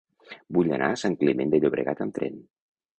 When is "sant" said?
1.03-1.19